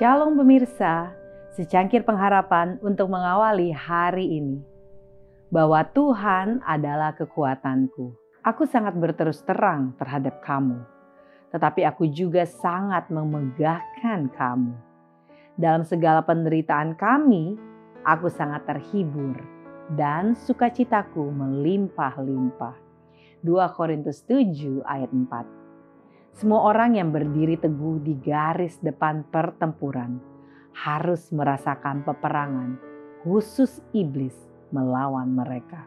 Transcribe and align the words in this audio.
Shalom 0.00 0.32
pemirsa, 0.32 1.12
secangkir 1.52 2.08
pengharapan 2.08 2.80
untuk 2.80 3.12
mengawali 3.12 3.68
hari 3.68 4.40
ini. 4.40 4.64
Bahwa 5.52 5.84
Tuhan 5.84 6.64
adalah 6.64 7.12
kekuatanku. 7.12 8.08
Aku 8.40 8.64
sangat 8.64 8.96
berterus 8.96 9.44
terang 9.44 9.92
terhadap 10.00 10.40
kamu. 10.40 10.80
Tetapi 11.52 11.84
aku 11.84 12.08
juga 12.08 12.48
sangat 12.48 13.12
memegahkan 13.12 14.32
kamu. 14.32 14.72
Dalam 15.60 15.84
segala 15.84 16.24
penderitaan 16.24 16.96
kami, 16.96 17.60
aku 18.00 18.32
sangat 18.32 18.64
terhibur 18.64 19.36
dan 20.00 20.32
sukacitaku 20.32 21.28
melimpah-limpah. 21.28 22.72
2 23.44 23.76
Korintus 23.76 24.24
7 24.24 24.80
ayat 24.80 25.12
4 25.12 25.59
semua 26.36 26.70
orang 26.70 26.94
yang 26.96 27.10
berdiri 27.10 27.58
teguh 27.58 28.00
di 28.00 28.14
garis 28.18 28.78
depan 28.80 29.26
pertempuran 29.28 30.22
harus 30.72 31.28
merasakan 31.34 32.06
peperangan, 32.06 32.78
khusus 33.26 33.82
iblis 33.90 34.36
melawan 34.70 35.34
mereka. 35.34 35.84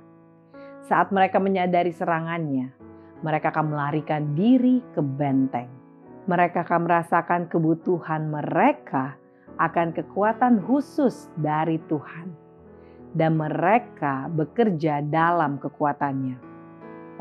Saat 0.84 1.15
mereka 1.15 1.39
menyadari 1.39 1.95
serangannya, 1.95 2.75
mereka 3.23 3.55
akan 3.55 3.71
melarikan 3.71 4.35
diri 4.35 4.84
ke 4.91 4.99
benteng. 4.99 5.71
Mereka 6.27 6.67
akan 6.67 6.87
merasakan 6.87 7.41
kebutuhan 7.48 8.27
mereka 8.27 9.15
akan 9.59 9.93
kekuatan 9.95 10.59
khusus 10.65 11.29
dari 11.39 11.77
Tuhan, 11.87 12.31
dan 13.13 13.37
mereka 13.37 14.27
bekerja 14.27 15.05
dalam 15.05 15.62
kekuatannya. 15.62 16.37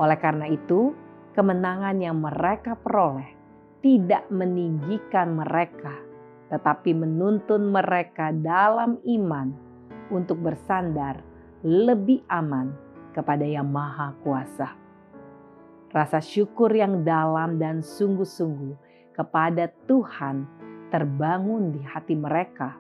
Oleh 0.01 0.19
karena 0.19 0.49
itu, 0.49 0.97
kemenangan 1.33 1.97
yang 2.01 2.21
mereka 2.21 2.77
peroleh 2.77 3.29
tidak 3.83 4.29
meninggikan 4.31 5.35
mereka, 5.35 5.93
tetapi 6.53 6.95
menuntun 6.95 7.73
mereka 7.73 8.31
dalam 8.31 9.01
iman 9.03 9.51
untuk 10.13 10.39
bersandar 10.39 11.19
lebih 11.67 12.23
aman 12.31 12.71
kepada 13.17 13.43
Yang 13.43 13.69
Maha 13.69 14.09
Kuasa. 14.23 14.69
Rasa 15.93 16.21
syukur 16.25 16.73
yang 16.73 17.05
dalam 17.05 17.61
dan 17.61 17.85
sungguh-sungguh 17.85 18.77
kepada 19.13 19.69
Tuhan 19.85 20.49
terbangun 20.89 21.73
di 21.73 21.81
hati 21.85 22.17
mereka, 22.17 22.77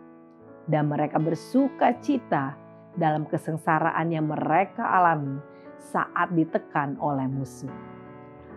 dan 0.69 0.89
mereka 0.89 1.17
bersuka 1.20 1.97
cita 2.00 2.56
dalam 2.97 3.25
kesengsaraan 3.28 4.12
yang 4.12 4.28
mereka 4.28 4.84
alami 4.84 5.41
saat 5.80 6.30
ditekan 6.36 7.00
oleh 7.00 7.25
musuh. 7.27 7.73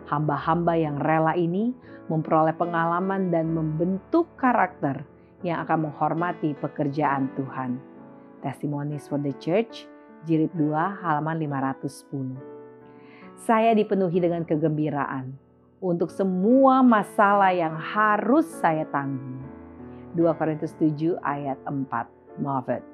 Hamba-hamba 0.06 0.78
yang 0.78 1.02
rela 1.02 1.34
ini 1.34 1.74
memperoleh 2.10 2.54
pengalaman 2.54 3.34
dan 3.34 3.50
membentuk 3.50 4.30
karakter 4.38 5.02
yang 5.42 5.66
akan 5.66 5.90
menghormati 5.90 6.54
pekerjaan 6.58 7.34
Tuhan. 7.34 7.82
Testimonies 8.46 9.10
for 9.10 9.18
the 9.18 9.34
Church, 9.42 9.90
jilid 10.30 10.54
2 10.54 10.74
halaman 11.02 11.42
510. 11.42 12.38
Saya 13.42 13.74
dipenuhi 13.74 14.22
dengan 14.22 14.46
kegembiraan 14.46 15.34
untuk 15.82 16.14
semua 16.14 16.86
masalah 16.86 17.54
yang 17.54 17.74
harus 17.74 18.46
saya 18.62 18.86
tanggung. 18.94 19.42
2 20.14 20.22
Korintus 20.38 20.78
7 20.78 21.18
ayat 21.26 21.58
4. 21.66 22.42
Moffat. 22.42 22.86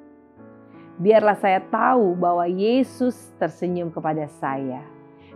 Biarlah 1.01 1.37
saya 1.39 1.59
tahu 1.65 2.13
bahwa 2.13 2.45
Yesus 2.45 3.33
tersenyum 3.41 3.89
kepada 3.89 4.29
saya. 4.37 4.85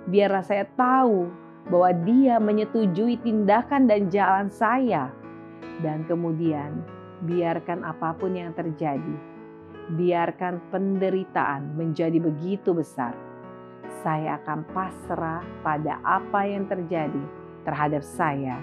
Biarlah 0.05 0.45
saya 0.45 0.67
tahu 0.77 1.44
bahwa 1.69 1.91
Dia 2.05 2.37
menyetujui 2.37 3.17
tindakan 3.25 3.89
dan 3.89 4.09
jalan 4.13 4.47
saya, 4.53 5.09
dan 5.81 6.05
kemudian 6.05 6.85
biarkan 7.25 7.81
apa 7.81 8.13
pun 8.15 8.37
yang 8.37 8.53
terjadi, 8.53 9.15
biarkan 9.97 10.61
penderitaan 10.69 11.73
menjadi 11.73 12.21
begitu 12.21 12.73
besar. 12.73 13.17
Saya 14.05 14.37
akan 14.45 14.61
pasrah 14.69 15.41
pada 15.65 15.97
apa 16.05 16.45
yang 16.45 16.69
terjadi 16.69 17.21
terhadap 17.65 18.05
saya, 18.05 18.61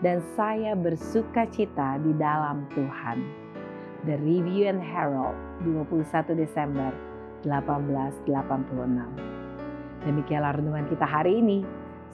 dan 0.00 0.24
saya 0.32 0.72
bersuka 0.72 1.44
cita 1.52 2.00
di 2.00 2.16
dalam 2.16 2.64
Tuhan. 2.72 3.48
The 4.06 4.16
Review 4.24 4.70
and 4.70 4.80
Herald, 4.80 5.34
21 5.66 6.38
Desember 6.38 6.94
1886. 7.44 8.30
Demikianlah 10.06 10.54
renungan 10.54 10.86
kita 10.86 11.02
hari 11.04 11.42
ini. 11.42 11.66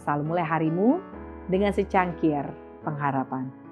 Selalu 0.04 0.22
mulai 0.36 0.44
harimu 0.44 1.00
dengan 1.48 1.72
secangkir 1.72 2.44
pengharapan. 2.84 3.63